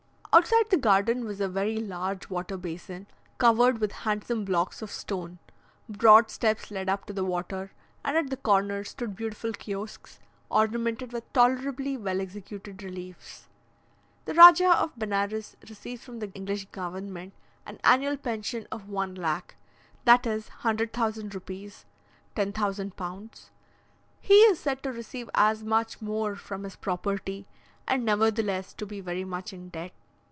[0.33, 3.05] Outside the garden was a very large water basin,
[3.37, 5.39] covered with handsome blocks of stone;
[5.89, 7.73] broad steps led up to the water,
[8.05, 10.19] and at the corner stood beautiful kiosks,
[10.49, 13.49] ornamented with tolerably well executed reliefs.
[14.23, 17.33] The Rajah of Benares receives from the English government
[17.65, 19.55] an annual pension of one lac,
[20.05, 21.83] that is, 100,000 rupees
[22.35, 23.49] (10,000 pounds).
[24.21, 27.47] He is said to receive as much more from his property,
[27.85, 29.91] and nevertheless to be very much in debt.